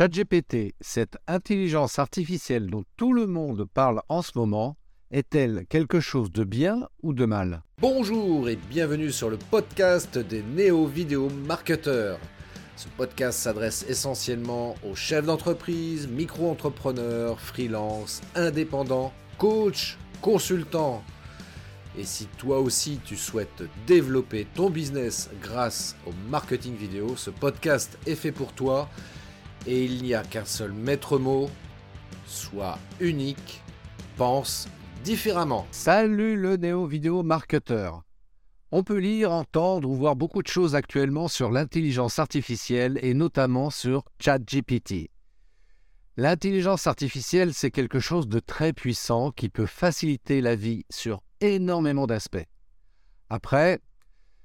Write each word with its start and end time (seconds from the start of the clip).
ChatGPT, 0.00 0.74
cette 0.80 1.18
intelligence 1.26 1.98
artificielle 1.98 2.68
dont 2.68 2.84
tout 2.96 3.12
le 3.12 3.26
monde 3.26 3.66
parle 3.74 4.00
en 4.08 4.22
ce 4.22 4.30
moment, 4.34 4.78
est-elle 5.10 5.66
quelque 5.68 6.00
chose 6.00 6.32
de 6.32 6.42
bien 6.42 6.88
ou 7.02 7.12
de 7.12 7.26
mal? 7.26 7.62
Bonjour 7.82 8.48
et 8.48 8.56
bienvenue 8.56 9.12
sur 9.12 9.28
le 9.28 9.36
podcast 9.36 10.16
des 10.16 10.42
néo-vidéo 10.42 11.28
marketeurs. 11.46 12.18
Ce 12.76 12.88
podcast 12.96 13.40
s'adresse 13.40 13.84
essentiellement 13.90 14.74
aux 14.90 14.94
chefs 14.94 15.26
d'entreprise, 15.26 16.08
micro-entrepreneurs, 16.08 17.38
freelance, 17.38 18.22
indépendants, 18.34 19.12
coachs, 19.36 19.98
consultants. 20.22 21.04
Et 21.98 22.04
si 22.04 22.24
toi 22.38 22.60
aussi 22.60 23.00
tu 23.04 23.18
souhaites 23.18 23.64
développer 23.86 24.46
ton 24.54 24.70
business 24.70 25.28
grâce 25.42 25.94
au 26.06 26.12
marketing 26.30 26.74
vidéo, 26.74 27.16
ce 27.16 27.28
podcast 27.28 27.98
est 28.06 28.14
fait 28.14 28.32
pour 28.32 28.54
toi 28.54 28.88
et 29.66 29.84
il 29.84 30.02
n'y 30.02 30.14
a 30.14 30.22
qu'un 30.22 30.44
seul 30.44 30.72
maître 30.72 31.18
mot, 31.18 31.50
sois 32.26 32.78
unique, 33.00 33.62
pense 34.16 34.68
différemment. 35.04 35.66
Salut 35.70 36.36
le 36.36 36.56
néo-vidéo 36.56 37.22
marketeur 37.22 38.02
On 38.72 38.82
peut 38.82 38.98
lire, 38.98 39.32
entendre 39.32 39.88
ou 39.88 39.94
voir 39.94 40.16
beaucoup 40.16 40.42
de 40.42 40.48
choses 40.48 40.74
actuellement 40.74 41.28
sur 41.28 41.50
l'intelligence 41.50 42.18
artificielle 42.18 42.98
et 43.02 43.14
notamment 43.14 43.70
sur 43.70 44.04
ChatGPT. 44.18 45.10
L'intelligence 46.16 46.86
artificielle, 46.86 47.54
c'est 47.54 47.70
quelque 47.70 48.00
chose 48.00 48.28
de 48.28 48.40
très 48.40 48.72
puissant 48.72 49.30
qui 49.30 49.48
peut 49.48 49.66
faciliter 49.66 50.40
la 50.40 50.54
vie 50.54 50.84
sur 50.90 51.22
énormément 51.40 52.06
d'aspects. 52.06 52.46
Après, 53.30 53.78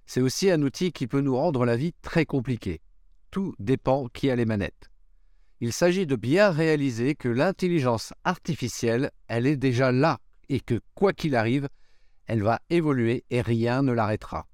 c'est 0.06 0.22
aussi 0.22 0.52
un 0.52 0.62
outil 0.62 0.92
qui 0.92 1.08
peut 1.08 1.22
nous 1.22 1.36
rendre 1.36 1.66
la 1.66 1.76
vie 1.76 1.94
très 2.02 2.26
compliquée. 2.26 2.82
Tout 3.32 3.56
dépend 3.60 4.08
qui 4.08 4.30
a 4.30 4.36
les 4.36 4.46
manettes 4.46 4.90
il 5.66 5.74
s'agit 5.74 6.06
de 6.06 6.16
bien 6.16 6.52
réaliser 6.52 7.16
que 7.16 7.28
l'intelligence 7.28 8.14
artificielle, 8.24 9.10
elle 9.28 9.48
est 9.48 9.58
déjà 9.58 9.92
là 9.92 10.20
et 10.48 10.60
que 10.60 10.80
quoi 10.94 11.12
qu'il 11.12 11.36
arrive, 11.36 11.70
elle 12.28 12.44
va 12.44 12.60
évoluer 12.70 13.26
et 13.32 13.42
rien 13.42 13.82
ne 13.82 13.92
l'arrêtera. 13.92 14.46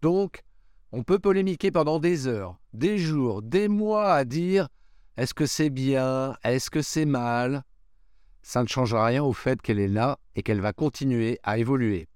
Donc, 0.00 0.40
on 0.92 1.02
peut 1.02 1.18
polémiquer 1.18 1.70
pendant 1.70 1.98
des 2.00 2.26
heures, 2.26 2.58
des 2.72 2.96
jours, 2.96 3.42
des 3.42 3.68
mois 3.68 4.14
à 4.14 4.24
dire 4.24 4.68
est-ce 5.18 5.34
que 5.34 5.44
c'est 5.44 5.68
bien, 5.68 6.34
est-ce 6.42 6.70
que 6.70 6.80
c'est 6.80 7.04
mal? 7.04 7.62
Ça 8.40 8.62
ne 8.62 8.66
changera 8.66 9.04
rien 9.04 9.22
au 9.22 9.34
fait 9.34 9.60
qu'elle 9.60 9.78
est 9.78 9.88
là 9.88 10.18
et 10.36 10.42
qu'elle 10.42 10.62
va 10.62 10.72
continuer 10.72 11.38
à 11.42 11.58
évoluer. 11.58 12.08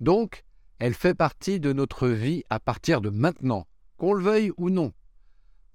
Donc, 0.00 0.44
elle 0.78 0.94
fait 0.94 1.14
partie 1.14 1.60
de 1.60 1.74
notre 1.74 2.08
vie 2.08 2.42
à 2.48 2.58
partir 2.58 3.02
de 3.02 3.10
maintenant, 3.10 3.66
qu'on 3.98 4.14
le 4.14 4.24
veuille 4.24 4.52
ou 4.56 4.70
non. 4.70 4.94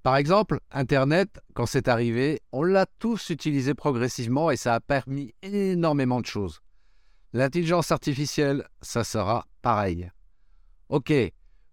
Par 0.02 0.16
exemple, 0.16 0.60
Internet, 0.72 1.42
quand 1.54 1.66
c'est 1.66 1.90
arrivé, 1.90 2.40
on 2.54 2.64
l'a 2.64 2.86
tous 3.00 3.32
utilisé 3.32 3.74
progressivement 3.74 4.50
et 4.50 4.56
ça 4.56 4.76
a 4.76 4.80
permis 4.80 5.34
énormément 5.42 6.22
de 6.22 6.26
choses. 6.26 6.62
L'intelligence 7.34 7.92
artificielle, 7.92 8.66
ça 8.82 9.04
sera 9.04 9.46
pareil. 9.62 10.10
Ok, 10.88 11.14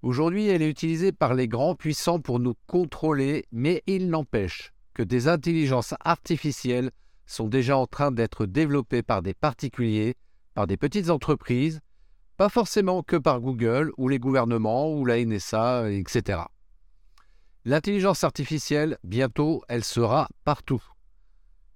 aujourd'hui 0.03 0.49
elle 0.49 0.61
est 0.61 0.69
utilisée 0.69 1.13
par 1.13 1.35
les 1.35 1.47
grands 1.47 1.77
puissants 1.77 2.19
pour 2.19 2.41
nous 2.41 2.55
contrôler, 2.67 3.47
mais 3.53 3.83
il 3.87 4.11
n'empêche 4.11 4.73
que 4.93 5.05
des 5.05 5.29
intelligences 5.29 5.95
artificielles 6.01 6.91
sont 7.27 7.49
déjà 7.49 7.77
en 7.77 7.87
train 7.87 8.11
d'être 8.11 8.45
développées 8.45 9.03
par 9.03 9.23
des 9.23 9.35
particuliers, 9.35 10.17
par 10.55 10.67
des 10.67 10.77
petites 10.77 11.11
entreprises, 11.11 11.81
pas 12.37 12.49
forcément 12.49 13.03
que 13.03 13.17
par 13.17 13.41
Google 13.41 13.93
ou 13.97 14.09
les 14.09 14.19
gouvernements 14.19 14.93
ou 14.93 15.05
la 15.05 15.25
NSA, 15.25 15.91
etc. 15.91 16.41
L'intelligence 17.69 18.23
artificielle, 18.23 18.97
bientôt, 19.03 19.61
elle 19.69 19.83
sera 19.83 20.29
partout. 20.45 20.81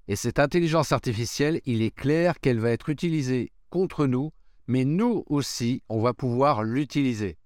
Et 0.06 0.14
cette 0.14 0.38
intelligence 0.38 0.92
artificielle, 0.92 1.60
il 1.66 1.82
est 1.82 1.90
clair 1.90 2.38
qu'elle 2.38 2.60
va 2.60 2.70
être 2.70 2.90
utilisée 2.90 3.50
contre 3.70 4.06
nous, 4.06 4.30
mais 4.68 4.84
nous 4.84 5.24
aussi, 5.26 5.82
on 5.88 6.00
va 6.00 6.14
pouvoir 6.14 6.62
l'utiliser. 6.62 7.38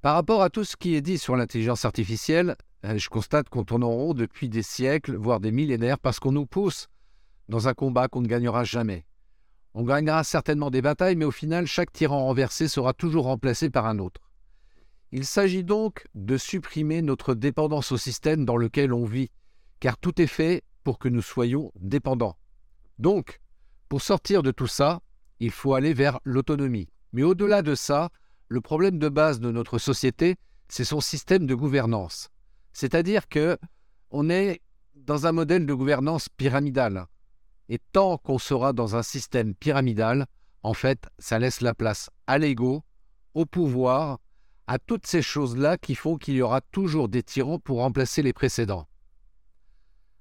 Par 0.00 0.14
rapport 0.14 0.40
à 0.40 0.48
tout 0.48 0.64
ce 0.64 0.74
qui 0.74 0.94
est 0.94 1.02
dit 1.02 1.18
sur 1.18 1.36
l'intelligence 1.36 1.84
artificielle, 1.84 2.56
euh, 2.86 2.96
je 2.96 3.10
constate 3.10 3.50
qu'on 3.50 3.64
tourne 3.64 3.84
en 3.84 3.90
rond 3.90 4.14
depuis 4.14 4.48
des 4.48 4.62
siècles, 4.62 5.16
voire 5.16 5.38
des 5.38 5.52
millénaires, 5.52 5.98
parce 5.98 6.18
qu'on 6.18 6.32
nous 6.32 6.46
pousse 6.46 6.88
dans 7.50 7.68
un 7.68 7.74
combat 7.74 8.08
qu'on 8.08 8.22
ne 8.22 8.26
gagnera 8.26 8.64
jamais. 8.64 9.04
On 9.74 9.84
gagnera 9.84 10.24
certainement 10.24 10.70
des 10.70 10.80
batailles, 10.80 11.16
mais 11.16 11.26
au 11.26 11.30
final, 11.30 11.66
chaque 11.66 11.92
tyran 11.92 12.24
renversé 12.24 12.68
sera 12.68 12.94
toujours 12.94 13.24
remplacé 13.24 13.68
par 13.68 13.84
un 13.84 13.98
autre. 13.98 14.29
Il 15.12 15.26
s'agit 15.26 15.64
donc 15.64 16.06
de 16.14 16.36
supprimer 16.36 17.02
notre 17.02 17.34
dépendance 17.34 17.90
au 17.90 17.96
système 17.96 18.44
dans 18.44 18.56
lequel 18.56 18.92
on 18.92 19.04
vit, 19.04 19.30
car 19.80 19.98
tout 19.98 20.20
est 20.22 20.28
fait 20.28 20.62
pour 20.84 20.98
que 20.98 21.08
nous 21.08 21.22
soyons 21.22 21.72
dépendants. 21.80 22.36
Donc, 22.98 23.40
pour 23.88 24.02
sortir 24.02 24.42
de 24.42 24.52
tout 24.52 24.68
ça, 24.68 25.00
il 25.40 25.50
faut 25.50 25.74
aller 25.74 25.94
vers 25.94 26.20
l'autonomie. 26.24 26.88
Mais 27.12 27.24
au-delà 27.24 27.62
de 27.62 27.74
ça, 27.74 28.10
le 28.48 28.60
problème 28.60 28.98
de 28.98 29.08
base 29.08 29.40
de 29.40 29.50
notre 29.50 29.78
société, 29.78 30.36
c'est 30.68 30.84
son 30.84 31.00
système 31.00 31.46
de 31.46 31.54
gouvernance. 31.54 32.28
C'est-à-dire 32.72 33.28
que 33.28 33.58
on 34.10 34.30
est 34.30 34.60
dans 34.94 35.26
un 35.26 35.32
modèle 35.32 35.66
de 35.66 35.74
gouvernance 35.74 36.28
pyramidale. 36.28 37.06
Et 37.68 37.78
tant 37.92 38.16
qu'on 38.18 38.38
sera 38.38 38.72
dans 38.72 38.96
un 38.96 39.02
système 39.02 39.54
pyramidal, 39.54 40.26
en 40.62 40.74
fait, 40.74 41.08
ça 41.18 41.38
laisse 41.38 41.60
la 41.60 41.74
place 41.74 42.10
à 42.26 42.38
l'ego, 42.38 42.84
au 43.34 43.46
pouvoir 43.46 44.18
à 44.70 44.78
toutes 44.78 45.04
ces 45.04 45.20
choses-là 45.20 45.78
qui 45.78 45.96
font 45.96 46.16
qu'il 46.16 46.34
y 46.34 46.42
aura 46.42 46.60
toujours 46.60 47.08
des 47.08 47.24
tyrans 47.24 47.58
pour 47.58 47.78
remplacer 47.78 48.22
les 48.22 48.32
précédents. 48.32 48.86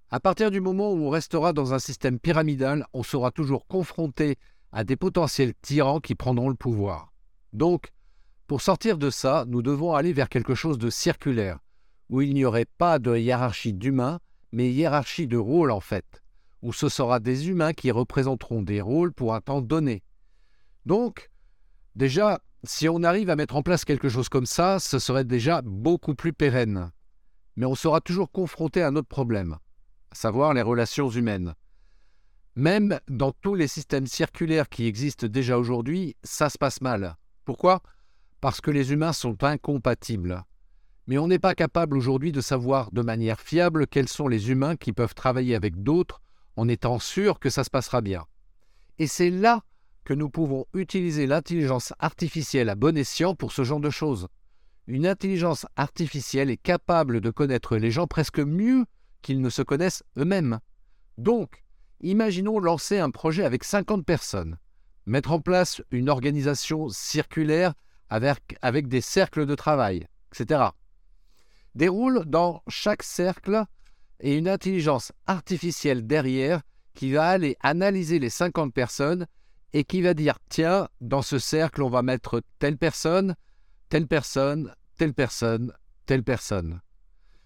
À 0.10 0.20
partir 0.20 0.50
du 0.50 0.60
moment 0.60 0.92
où 0.92 1.06
on 1.06 1.12
restera 1.12 1.54
dans 1.54 1.76
un 1.76 1.78
système 1.78 2.18
pyramidal, 2.18 2.88
on 2.92 3.04
sera 3.04 3.30
toujours 3.30 3.68
confronté 3.68 4.38
à 4.72 4.84
des 4.84 4.96
potentiels 4.96 5.54
tyrans 5.62 6.00
qui 6.00 6.16
prendront 6.16 6.50
le 6.50 6.56
pouvoir. 6.56 7.14
Donc, 7.54 7.92
pour 8.48 8.62
sortir 8.64 8.98
de 8.98 9.12
ça, 9.12 9.46
nous 9.48 9.62
devons 9.62 9.94
aller 9.94 10.14
vers 10.14 10.30
quelque 10.30 10.56
chose 10.56 10.80
de 10.80 10.90
circulaire, 10.90 11.60
où 12.10 12.22
il 12.22 12.34
n'y 12.34 12.44
aurait 12.44 12.66
pas 12.66 12.98
de 12.98 13.16
hiérarchie 13.16 13.74
d'humains, 13.74 14.20
mais 14.52 14.72
hiérarchie 14.72 15.28
de 15.28 15.38
rôles 15.38 15.70
en 15.70 15.80
fait, 15.80 16.24
où 16.64 16.74
ce 16.74 16.90
sera 16.90 17.20
des 17.20 17.50
humains 17.50 17.74
qui 17.74 17.92
représenteront 17.92 18.64
des 18.64 18.82
rôles 18.82 19.14
pour 19.14 19.36
un 19.36 19.42
temps 19.42 19.62
donné. 19.62 20.02
Donc, 20.88 21.30
déjà, 21.96 22.42
si 22.64 22.90
on 22.90 23.04
arrive 23.04 23.30
à 23.30 23.36
mettre 23.36 23.56
en 23.56 23.62
place 23.62 23.86
quelque 23.86 24.10
chose 24.10 24.30
comme 24.30 24.46
ça, 24.46 24.80
ce 24.80 25.00
serait 25.00 25.24
déjà 25.24 25.62
beaucoup 25.62 26.16
plus 26.16 26.34
pérenne. 26.34 26.92
Mais 27.56 27.66
on 27.66 27.76
sera 27.76 28.02
toujours 28.02 28.32
confronté 28.32 28.82
à 28.82 28.88
un 28.88 28.96
autre 28.96 29.08
problème, 29.08 29.58
à 30.12 30.16
savoir 30.16 30.54
les 30.54 30.62
relations 30.62 31.10
humaines. 31.10 31.56
Même 32.56 33.00
dans 33.08 33.32
tous 33.32 33.56
les 33.56 33.68
systèmes 33.68 34.08
circulaires 34.08 34.68
qui 34.68 34.86
existent 34.86 35.28
déjà 35.28 35.58
aujourd'hui, 35.58 36.18
ça 36.24 36.50
se 36.50 36.58
passe 36.58 36.82
mal. 36.82 37.16
Pourquoi? 37.46 37.82
Parce 38.42 38.60
que 38.60 38.72
les 38.72 38.92
humains 38.92 39.14
sont 39.14 39.44
incompatibles. 39.44 40.44
Mais 41.08 41.18
on 41.18 41.28
n'est 41.28 41.40
pas 41.40 41.56
capable 41.56 41.98
aujourd'hui 41.98 42.32
de 42.32 42.42
savoir 42.42 42.92
de 42.92 43.02
manière 43.02 43.40
fiable 43.40 43.88
quels 43.88 44.10
sont 44.10 44.28
les 44.28 44.52
humains 44.52 44.76
qui 44.76 44.94
peuvent 44.94 45.16
travailler 45.16 45.56
avec 45.56 45.82
d'autres 45.82 46.22
en 46.56 46.68
étant 46.68 47.00
sûr 47.00 47.40
que 47.40 47.50
ça 47.50 47.64
se 47.64 47.70
passera 47.70 48.02
bien. 48.02 48.26
Et 48.98 49.08
c'est 49.08 49.30
là 49.30 49.64
que 50.10 50.16
nous 50.16 50.32
pouvons 50.32 50.66
utiliser 50.74 51.28
l'intelligence 51.28 51.94
artificielle 52.00 52.70
à 52.70 52.74
bon 52.74 52.98
escient 52.98 53.36
pour 53.36 53.52
ce 53.52 53.64
genre 53.64 53.80
de 53.80 53.92
choses. 53.92 54.28
Une 54.88 55.06
intelligence 55.06 55.68
artificielle 55.76 56.50
est 56.50 56.58
capable 56.58 57.22
de 57.22 57.30
connaître 57.30 57.78
les 57.78 57.92
gens 57.92 58.08
presque 58.08 58.40
mieux 58.40 58.88
qu'ils 59.22 59.40
ne 59.40 59.52
se 59.52 59.62
connaissent 59.62 60.02
eux-mêmes. 60.18 60.62
Donc, 61.20 61.64
imaginons 62.02 62.60
lancer 62.60 62.98
un 62.98 63.12
projet 63.12 63.44
avec 63.44 63.64
50 63.64 64.04
personnes, 64.04 64.58
mettre 65.06 65.32
en 65.32 65.42
place 65.42 65.80
une 65.92 66.10
organisation 66.10 66.90
circulaire 66.90 67.76
avec, 68.10 68.58
avec 68.64 68.88
des 68.88 69.02
cercles 69.02 69.46
de 69.46 69.54
travail, 69.54 70.08
etc. 70.34 70.70
Déroule 71.76 72.24
dans 72.26 72.64
chaque 72.68 73.04
cercle 73.04 73.64
et 74.22 74.36
une 74.36 74.50
intelligence 74.50 75.12
artificielle 75.28 76.08
derrière 76.08 76.64
qui 76.96 77.12
va 77.12 77.28
aller 77.28 77.58
analyser 77.62 78.18
les 78.18 78.32
50 78.32 78.74
personnes 78.74 79.28
et 79.74 79.84
qui 79.84 80.02
va 80.02 80.14
dire 80.14 80.38
tiens, 80.50 80.88
dans 81.02 81.22
ce 81.22 81.40
cercle, 81.40 81.84
on 81.84 81.90
va 81.90 82.02
mettre 82.02 82.42
telle 82.60 82.78
personne, 82.78 83.36
telle 83.90 84.08
personne, 84.08 84.74
telle 84.98 85.14
personne, 85.14 85.74
telle 86.06 86.24
personne. 86.24 86.82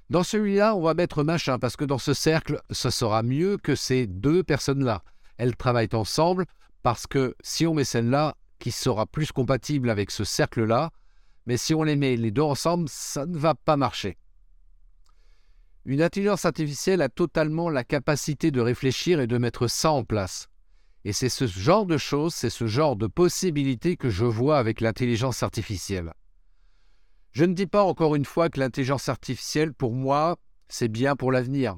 Dans 0.10 0.24
celui-là, 0.24 0.76
on 0.76 0.82
va 0.82 0.94
mettre 0.94 1.24
machin, 1.24 1.60
parce 1.60 1.76
que 1.76 1.86
dans 1.86 1.98
ce 1.98 2.14
cercle, 2.14 2.62
ce 2.72 2.90
sera 2.90 3.24
mieux 3.24 3.58
que 3.58 3.76
ces 3.76 4.06
deux 4.06 4.44
personnes-là. 4.44 5.04
Elles 5.38 5.56
travaillent 5.56 5.90
ensemble, 5.94 6.46
parce 6.84 7.08
que 7.08 7.36
si 7.42 7.66
on 7.66 7.74
met 7.74 7.84
celle-là, 7.84 8.36
qui 8.60 8.72
sera 8.72 9.06
plus 9.06 9.32
compatible 9.32 9.90
avec 9.90 10.12
ce 10.12 10.24
cercle-là, 10.24 10.92
mais 11.46 11.58
si 11.58 11.74
on 11.74 11.84
les 11.84 11.96
met 11.96 12.16
les 12.16 12.32
deux 12.32 12.44
ensemble, 12.44 12.88
ça 12.90 13.26
ne 13.26 13.38
va 13.38 13.56
pas 13.56 13.76
marcher. 13.76 14.18
Une 15.86 16.02
intelligence 16.02 16.46
artificielle 16.46 17.02
a 17.02 17.10
totalement 17.10 17.70
la 17.70 17.84
capacité 17.84 18.52
de 18.52 18.62
réfléchir 18.62 19.20
et 19.20 19.28
de 19.28 19.38
mettre 19.38 19.68
ça 19.68 19.92
en 19.92 20.06
place. 20.06 20.48
Et 21.06 21.12
c'est 21.12 21.30
ce 21.30 21.48
genre 21.48 21.86
de 21.86 21.98
choses, 21.98 22.34
c'est 22.34 22.50
ce 22.50 22.66
genre 22.66 22.96
de 22.96 23.08
possibilités 23.08 23.98
que 23.98 24.10
je 24.10 24.26
vois 24.26 24.58
avec 24.58 24.80
l'intelligence 24.80 25.44
artificielle. 25.44 26.14
Je 27.32 27.46
ne 27.46 27.54
dis 27.54 27.68
pas 27.68 27.84
encore 27.84 28.16
une 28.16 28.26
fois 28.26 28.50
que 28.50 28.60
l'intelligence 28.60 29.10
artificielle, 29.10 29.74
pour 29.74 29.94
moi, 29.94 30.38
c'est 30.70 30.88
bien 30.88 31.16
pour 31.16 31.32
l'avenir. 31.32 31.76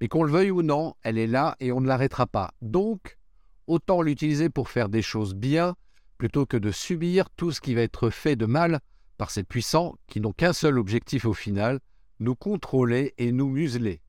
Mais 0.00 0.08
qu'on 0.08 0.22
le 0.22 0.32
veuille 0.32 0.50
ou 0.50 0.62
non, 0.62 0.94
elle 1.02 1.18
est 1.18 1.26
là 1.26 1.56
et 1.60 1.70
on 1.70 1.80
ne 1.80 1.86
l'arrêtera 1.86 2.26
pas. 2.26 2.52
Donc, 2.62 3.18
autant 3.66 4.00
l'utiliser 4.00 4.48
pour 4.48 4.68
faire 4.68 4.88
des 4.88 5.02
choses 5.02 5.34
bien, 5.34 5.74
plutôt 6.18 6.46
que 6.46 6.56
de 6.56 6.70
subir 6.70 7.28
tout 7.30 7.52
ce 7.52 7.60
qui 7.60 7.74
va 7.74 7.82
être 7.82 8.10
fait 8.10 8.36
de 8.36 8.46
mal 8.46 8.80
par 9.18 9.30
ces 9.30 9.44
puissants 9.44 9.96
qui 10.06 10.20
n'ont 10.20 10.32
qu'un 10.32 10.52
seul 10.52 10.78
objectif 10.78 11.24
au 11.24 11.34
final, 11.34 11.80
nous 12.20 12.36
contrôler 12.36 13.12
et 13.18 13.32
nous 13.32 13.48
museler. 13.48 14.00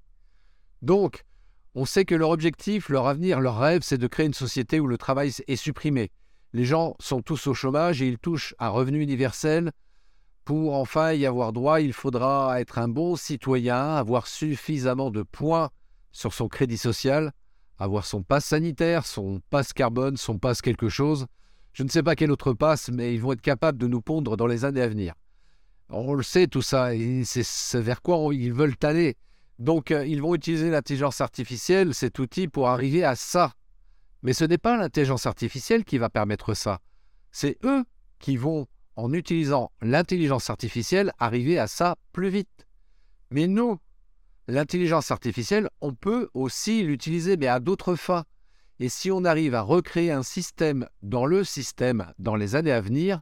Donc, 0.82 1.24
on 1.76 1.86
sait 1.86 2.06
que 2.06 2.16
leur 2.16 2.30
objectif, 2.30 2.90
leur 2.90 3.08
avenir, 3.08 3.40
leur 3.40 3.58
rêve, 3.58 3.82
c'est 3.84 3.98
de 3.98 4.08
créer 4.08 4.28
une 4.28 4.34
société 4.34 4.80
où 4.80 4.88
le 4.88 4.98
travail 4.98 5.34
est 5.48 5.56
supprimé. 5.56 6.12
Les 6.54 6.66
gens 6.66 6.96
sont 7.00 7.22
tous 7.22 7.48
au 7.48 7.56
chômage 7.56 8.02
et 8.02 8.08
ils 8.08 8.20
touchent 8.20 8.54
un 8.60 8.70
revenu 8.70 9.02
universel. 9.02 9.72
Pour 10.46 10.76
enfin 10.76 11.14
y 11.14 11.26
avoir 11.26 11.52
droit, 11.52 11.82
il 11.82 11.94
faudra 11.94 12.62
être 12.62 12.78
un 12.78 12.88
bon 12.88 13.16
citoyen, 13.16 13.96
avoir 13.96 14.28
suffisamment 14.28 15.10
de 15.10 15.24
points 15.24 15.70
sur 16.12 16.34
son 16.34 16.48
crédit 16.48 16.78
social, 16.78 17.32
avoir 17.80 18.06
son 18.06 18.22
passe 18.22 18.46
sanitaire, 18.46 19.08
son 19.08 19.42
passe 19.50 19.74
carbone, 19.74 20.16
son 20.16 20.38
passe 20.38 20.62
quelque 20.62 20.90
chose. 20.90 21.26
Je 21.72 21.82
ne 21.82 21.90
sais 21.90 22.04
pas 22.04 22.16
quel 22.16 22.30
autre 22.30 22.54
passe, 22.54 22.90
mais 22.90 23.16
ils 23.16 23.22
vont 23.22 23.34
être 23.34 23.42
capables 23.42 23.80
de 23.80 23.88
nous 23.88 24.02
pondre 24.02 24.38
dans 24.38 24.46
les 24.46 24.64
années 24.64 24.82
à 24.82 24.88
venir. 24.88 25.16
On 25.90 26.14
le 26.14 26.24
sait 26.24 26.46
tout 26.46 26.62
ça, 26.62 26.94
et 26.94 27.24
c'est 27.26 27.82
vers 27.82 28.04
quoi 28.04 28.18
ils 28.32 28.54
veulent 28.54 28.76
aller. 28.84 29.18
Donc, 29.60 29.92
euh, 29.92 30.06
ils 30.06 30.22
vont 30.22 30.36
utiliser 30.36 30.70
l'intelligence 30.70 31.22
artificielle, 31.22 31.94
cet 31.94 32.20
outil, 32.20 32.48
pour 32.48 32.70
arriver 32.70 33.04
à 33.04 33.16
ça. 33.16 33.54
Mais 34.24 34.34
ce 34.34 34.46
n'est 34.46 34.58
pas 34.58 34.78
l'intelligence 34.78 35.26
artificielle 35.26 35.84
qui 35.84 35.98
va 35.98 36.10
permettre 36.10 36.54
ça. 36.54 36.80
C'est 37.32 37.58
eux 37.64 37.84
qui 38.20 38.38
vont, 38.38 38.68
en 38.96 39.14
utilisant 39.14 39.72
l'intelligence 39.82 40.50
artificielle, 40.50 41.12
arriver 41.20 41.60
à 41.60 41.68
ça 41.68 41.98
plus 42.14 42.30
vite. 42.30 42.68
Mais 43.32 43.48
nous, 43.48 43.80
l'intelligence 44.48 45.12
artificielle, 45.12 45.70
on 45.82 45.94
peut 45.94 46.30
aussi 46.34 46.84
l'utiliser, 46.84 47.38
mais 47.38 47.48
à 47.48 47.60
d'autres 47.60 47.96
fins. 47.96 48.24
Et 48.80 48.90
si 48.90 49.12
on 49.12 49.24
arrive 49.24 49.56
à 49.56 49.62
recréer 49.62 50.12
un 50.12 50.24
système 50.24 50.88
dans 51.02 51.26
le 51.26 51.44
système 51.44 52.12
dans 52.18 52.36
les 52.36 52.56
années 52.56 52.72
à 52.72 52.82
venir, 52.82 53.22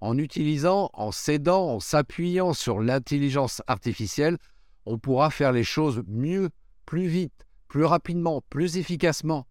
en 0.00 0.16
utilisant, 0.16 0.90
en 0.92 1.12
s'aidant, 1.12 1.74
en 1.74 1.80
s'appuyant 1.80 2.52
sur 2.52 2.80
l'intelligence 2.80 3.62
artificielle, 3.66 4.38
on 4.88 4.98
pourra 4.98 5.30
faire 5.30 5.52
les 5.52 5.64
choses 5.64 6.02
mieux, 6.06 6.48
plus 6.86 7.06
vite, 7.06 7.46
plus 7.68 7.84
rapidement, 7.84 8.42
plus 8.48 8.78
efficacement. 8.78 9.46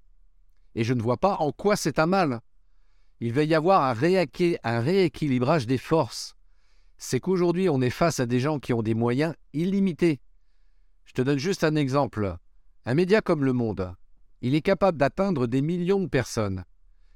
Et 0.74 0.84
je 0.84 0.94
ne 0.94 1.01
vois 1.01 1.18
pas 1.18 1.36
en 1.39 1.51
quoi 1.51 1.75
c'est 1.75 2.00
un 2.00 2.07
mal. 2.07 2.42
Il 3.19 3.34
va 3.34 3.44
y 3.44 3.54
avoir 3.54 3.84
un, 3.84 3.95
un 4.63 4.80
rééquilibrage 4.80 5.68
des 5.68 5.78
forces. 5.78 6.36
C'est 6.98 7.19
qu'aujourd'hui, 7.19 7.69
on 7.69 7.81
est 7.81 7.92
face 7.92 8.19
à 8.19 8.25
des 8.25 8.39
gens 8.39 8.57
qui 8.57 8.74
ont 8.74 8.81
des 8.81 8.95
moyens 8.95 9.36
illimités. 9.54 10.19
Je 11.06 11.13
te 11.13 11.22
donne 11.22 11.38
juste 11.38 11.63
un 11.63 11.75
exemple. 11.75 12.36
Un 12.86 12.94
média 12.95 13.22
comme 13.22 13.44
Le 13.44 13.54
Monde, 13.54 13.94
il 14.42 14.56
est 14.56 14.62
capable 14.62 14.98
d'atteindre 14.98 15.45
des 15.45 15.62
millions 15.62 16.00
de 16.00 16.07
personnes. 16.07 16.63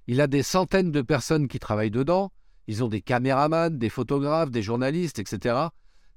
Il 0.06 0.22
a 0.22 0.28
des 0.28 0.44
centaines 0.44 0.92
de 0.92 1.02
personnes 1.02 1.48
qui 1.48 1.60
travaillent 1.60 1.92
dedans. 1.92 2.32
Ils 2.68 2.84
ont 2.84 2.88
des 2.88 3.02
caméramans, 3.02 3.78
des 3.78 3.90
photographes, 3.90 4.52
des 4.52 4.62
journalistes, 4.62 5.18
etc. 5.18 5.70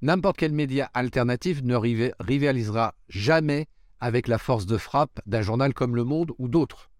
N'importe 0.05 0.37
quel 0.37 0.53
média 0.53 0.91
alternatif 0.93 1.63
ne 1.63 1.77
rivalisera 1.77 2.95
jamais 3.09 3.69
avec 4.01 4.29
la 4.29 4.37
force 4.37 4.67
de 4.67 4.77
frappe 4.77 5.19
d'un 5.25 5.41
journal 5.41 5.73
comme 5.73 5.97
Le 5.97 6.05
Monde 6.05 6.33
ou 6.37 6.47
d'autres. 6.47 6.91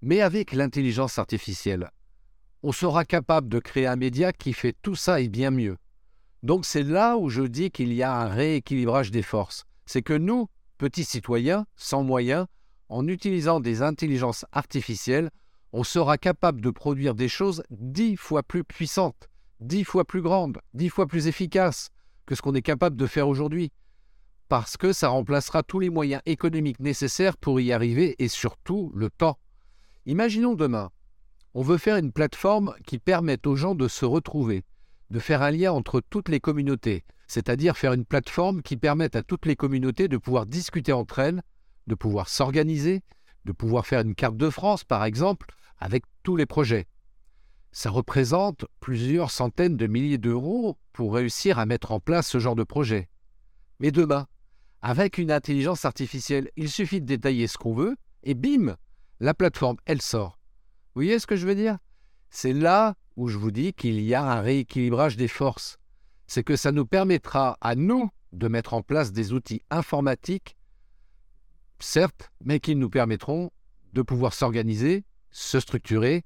Mais 0.00 0.22
avec 0.22 0.52
l'intelligence 0.52 1.18
artificielle, 1.18 1.90
on 2.62 2.72
sera 2.72 3.04
capable 3.04 3.50
de 3.50 3.58
créer 3.58 3.86
un 3.86 3.96
média 3.96 4.32
qui 4.32 4.54
fait 4.54 4.74
tout 4.80 4.94
ça 4.94 5.20
et 5.20 5.28
bien 5.28 5.50
mieux. 5.50 5.76
Donc 6.42 6.64
c'est 6.64 6.82
là 6.82 7.18
où 7.18 7.28
je 7.28 7.42
dis 7.42 7.70
qu'il 7.70 7.92
y 7.92 8.02
a 8.02 8.16
un 8.16 8.28
rééquilibrage 8.28 9.10
des 9.10 9.20
forces. 9.20 9.66
C'est 9.84 10.00
que 10.00 10.14
nous, 10.14 10.48
petits 10.78 11.04
citoyens, 11.04 11.66
sans 11.76 12.04
moyens, 12.04 12.46
en 12.88 13.06
utilisant 13.06 13.60
des 13.60 13.82
intelligences 13.82 14.46
artificielles, 14.50 15.28
on 15.74 15.84
sera 15.84 16.16
capable 16.16 16.62
de 16.62 16.70
produire 16.70 17.14
des 17.14 17.28
choses 17.28 17.64
dix 17.68 18.16
fois 18.16 18.42
plus 18.42 18.64
puissantes, 18.64 19.28
dix 19.60 19.84
fois 19.84 20.06
plus 20.06 20.22
grandes, 20.22 20.62
dix 20.72 20.88
fois 20.88 21.06
plus 21.06 21.26
efficaces, 21.26 21.90
que 22.26 22.34
ce 22.34 22.42
qu'on 22.42 22.54
est 22.54 22.62
capable 22.62 22.96
de 22.96 23.06
faire 23.06 23.28
aujourd'hui. 23.28 23.72
Parce 24.48 24.76
que 24.76 24.92
ça 24.92 25.08
remplacera 25.08 25.62
tous 25.62 25.80
les 25.80 25.90
moyens 25.90 26.22
économiques 26.26 26.80
nécessaires 26.80 27.36
pour 27.36 27.60
y 27.60 27.72
arriver 27.72 28.14
et 28.18 28.28
surtout 28.28 28.92
le 28.94 29.10
temps. 29.10 29.38
Imaginons 30.06 30.54
demain, 30.54 30.90
on 31.54 31.62
veut 31.62 31.78
faire 31.78 31.96
une 31.96 32.12
plateforme 32.12 32.74
qui 32.86 32.98
permette 32.98 33.46
aux 33.46 33.56
gens 33.56 33.74
de 33.74 33.88
se 33.88 34.04
retrouver, 34.04 34.64
de 35.10 35.18
faire 35.18 35.42
un 35.42 35.50
lien 35.50 35.72
entre 35.72 36.00
toutes 36.00 36.28
les 36.28 36.40
communautés, 36.40 37.04
c'est-à-dire 37.26 37.76
faire 37.76 37.92
une 37.92 38.04
plateforme 38.04 38.62
qui 38.62 38.76
permette 38.76 39.16
à 39.16 39.22
toutes 39.22 39.46
les 39.46 39.56
communautés 39.56 40.08
de 40.08 40.16
pouvoir 40.18 40.46
discuter 40.46 40.92
entre 40.92 41.20
elles, 41.20 41.42
de 41.86 41.94
pouvoir 41.94 42.28
s'organiser, 42.28 43.02
de 43.44 43.52
pouvoir 43.52 43.86
faire 43.86 44.00
une 44.00 44.14
carte 44.14 44.36
de 44.36 44.50
France 44.50 44.84
par 44.84 45.04
exemple, 45.04 45.46
avec 45.78 46.04
tous 46.22 46.36
les 46.36 46.46
projets 46.46 46.86
ça 47.74 47.90
représente 47.90 48.64
plusieurs 48.78 49.32
centaines 49.32 49.76
de 49.76 49.88
milliers 49.88 50.16
d'euros 50.16 50.78
pour 50.92 51.12
réussir 51.12 51.58
à 51.58 51.66
mettre 51.66 51.90
en 51.90 51.98
place 51.98 52.28
ce 52.28 52.38
genre 52.38 52.54
de 52.54 52.62
projet. 52.62 53.10
Mais 53.80 53.90
demain, 53.90 54.28
avec 54.80 55.18
une 55.18 55.32
intelligence 55.32 55.84
artificielle, 55.84 56.50
il 56.56 56.70
suffit 56.70 57.00
de 57.00 57.06
détailler 57.06 57.48
ce 57.48 57.58
qu'on 57.58 57.74
veut, 57.74 57.96
et 58.22 58.34
bim, 58.34 58.76
la 59.18 59.34
plateforme, 59.34 59.76
elle 59.86 60.00
sort. 60.00 60.38
Vous 60.94 61.00
voyez 61.00 61.18
ce 61.18 61.26
que 61.26 61.34
je 61.34 61.48
veux 61.48 61.56
dire? 61.56 61.78
C'est 62.30 62.52
là 62.52 62.94
où 63.16 63.26
je 63.26 63.36
vous 63.36 63.50
dis 63.50 63.72
qu'il 63.72 64.00
y 64.00 64.14
a 64.14 64.22
un 64.22 64.40
rééquilibrage 64.40 65.16
des 65.16 65.28
forces. 65.28 65.76
C'est 66.28 66.44
que 66.44 66.54
ça 66.54 66.70
nous 66.70 66.86
permettra 66.86 67.58
à 67.60 67.74
nous 67.74 68.08
de 68.32 68.46
mettre 68.46 68.74
en 68.74 68.82
place 68.82 69.10
des 69.10 69.32
outils 69.32 69.62
informatiques, 69.70 70.56
certes, 71.80 72.30
mais 72.44 72.60
qui 72.60 72.76
nous 72.76 72.88
permettront 72.88 73.50
de 73.94 74.02
pouvoir 74.02 74.32
s'organiser, 74.32 75.04
se 75.32 75.58
structurer 75.58 76.24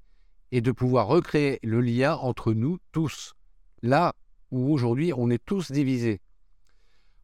et 0.51 0.61
de 0.61 0.71
pouvoir 0.71 1.07
recréer 1.07 1.59
le 1.63 1.81
lien 1.81 2.15
entre 2.15 2.53
nous 2.53 2.77
tous, 2.91 3.33
là 3.81 4.13
où 4.51 4.73
aujourd'hui 4.73 5.13
on 5.13 5.29
est 5.29 5.43
tous 5.43 5.71
divisés. 5.71 6.21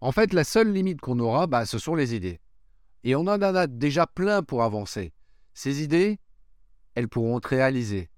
En 0.02 0.12
fait, 0.12 0.34
la 0.34 0.44
seule 0.44 0.72
limite 0.72 1.02
qu'on 1.02 1.20
aura, 1.20 1.48
bah, 1.48 1.66
ce 1.66 1.80
sont 1.80 1.96
les 1.96 2.14
idées. 2.14 2.40
Et 3.04 3.16
on 3.16 3.22
en 3.22 3.42
a 3.42 3.68
déjà 3.68 4.06
plein 4.08 4.44
pour 4.44 4.64
avancer. 4.64 5.14
Ces 5.54 5.82
idées, 5.82 6.20
elles 6.96 7.08
pourront 7.08 7.38
être 7.38 7.46
réalisées. 7.46 8.10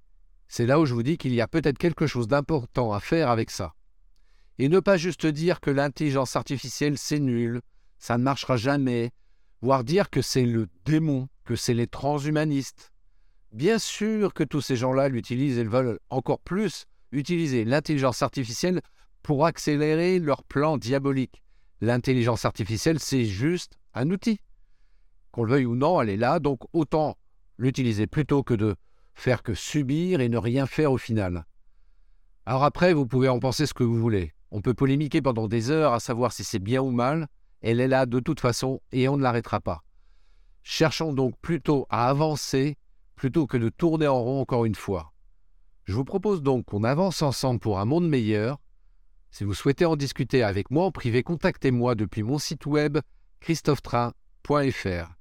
C'est 0.47 0.65
là 0.65 0.79
où 0.79 0.85
je 0.85 0.93
vous 0.93 1.03
dis 1.03 1.17
qu'il 1.17 1.33
y 1.33 1.41
a 1.41 1.47
peut-être 1.47 1.77
quelque 1.77 2.07
chose 2.07 2.27
d'important 2.27 2.93
à 2.93 2.99
faire 2.99 3.29
avec 3.29 3.51
ça. 3.51 3.73
Et 4.59 4.69
ne 4.69 4.79
pas 4.79 4.97
juste 4.97 5.27
dire 5.27 5.59
que 5.59 5.69
l'intelligence 5.69 6.35
artificielle 6.35 6.97
c'est 6.97 7.19
nul, 7.19 7.61
ça 7.99 8.17
ne 8.17 8.23
marchera 8.23 8.57
jamais, 8.57 9.11
voire 9.61 9.83
dire 9.83 10.09
que 10.09 10.21
c'est 10.21 10.45
le 10.45 10.67
démon, 10.85 11.27
que 11.43 11.55
c'est 11.55 11.73
les 11.73 11.87
transhumanistes. 11.87 12.91
Bien 13.51 13.79
sûr 13.79 14.33
que 14.33 14.43
tous 14.43 14.61
ces 14.61 14.75
gens-là 14.75 15.09
l'utilisent 15.09 15.57
et 15.57 15.63
veulent 15.63 15.99
encore 16.09 16.39
plus 16.39 16.85
utiliser 17.11 17.63
l'intelligence 17.63 18.21
artificielle 18.21 18.81
pour 19.23 19.45
accélérer 19.45 20.19
leur 20.19 20.43
plan 20.43 20.77
diabolique. 20.77 21.41
L'intelligence 21.81 22.45
artificielle, 22.45 22.99
c'est 22.99 23.25
juste 23.25 23.77
un 23.93 24.09
outil. 24.09 24.39
Qu'on 25.31 25.43
le 25.43 25.51
veuille 25.51 25.65
ou 25.65 25.75
non, 25.75 26.01
elle 26.01 26.09
est 26.09 26.17
là, 26.17 26.39
donc 26.39 26.61
autant 26.73 27.17
l'utiliser 27.57 28.07
plutôt 28.07 28.43
que 28.43 28.53
de 28.53 28.75
faire 29.13 29.43
que 29.43 29.53
subir 29.53 30.21
et 30.21 30.29
ne 30.29 30.37
rien 30.37 30.65
faire 30.65 30.91
au 30.91 30.97
final. 30.97 31.45
Alors 32.45 32.63
après, 32.63 32.93
vous 32.93 33.07
pouvez 33.07 33.29
en 33.29 33.39
penser 33.39 33.65
ce 33.65 33.73
que 33.73 33.83
vous 33.83 33.99
voulez. 33.99 34.33
On 34.51 34.61
peut 34.61 34.73
polémiquer 34.73 35.21
pendant 35.21 35.47
des 35.47 35.69
heures 35.71 35.93
à 35.93 35.99
savoir 35.99 36.31
si 36.31 36.43
c'est 36.43 36.59
bien 36.59 36.81
ou 36.81 36.91
mal. 36.91 37.27
Elle 37.61 37.79
est 37.79 37.87
là 37.87 38.05
de 38.05 38.19
toute 38.19 38.39
façon 38.39 38.81
et 38.91 39.09
on 39.09 39.17
ne 39.17 39.23
l'arrêtera 39.23 39.59
pas. 39.59 39.83
Cherchons 40.63 41.13
donc 41.13 41.35
plutôt 41.41 41.85
à 41.89 42.09
avancer 42.09 42.77
plutôt 43.17 43.47
que 43.47 43.57
de 43.57 43.67
tourner 43.67 44.07
en 44.07 44.21
rond 44.21 44.39
encore 44.39 44.63
une 44.63 44.75
fois. 44.75 45.11
Je 45.83 45.93
vous 45.93 46.05
propose 46.05 46.41
donc 46.41 46.65
qu'on 46.65 46.85
avance 46.85 47.21
ensemble 47.21 47.59
pour 47.59 47.79
un 47.79 47.85
monde 47.85 48.07
meilleur. 48.07 48.59
Si 49.31 49.43
vous 49.43 49.53
souhaitez 49.53 49.85
en 49.85 49.97
discuter 49.97 50.43
avec 50.43 50.71
moi 50.71 50.85
en 50.85 50.91
privé, 50.91 51.23
contactez-moi 51.23 51.95
depuis 51.95 52.23
mon 52.23 52.37
site 52.37 52.65
web 52.65 52.99
christophetrain.fr. 53.41 55.15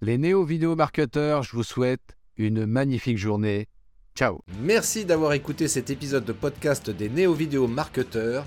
Les 0.00 0.18
néo-vidéo-marketeurs, 0.18 1.42
je 1.42 1.52
vous 1.54 1.62
souhaite 1.62 2.16
une 2.36 2.66
magnifique 2.66 3.18
journée. 3.18 3.68
Ciao 4.14 4.40
Merci 4.60 5.04
d'avoir 5.04 5.32
écouté 5.32 5.68
cet 5.68 5.90
épisode 5.90 6.24
de 6.24 6.32
podcast 6.32 6.90
des 6.90 7.08
néo-vidéo-marketeurs. 7.08 8.46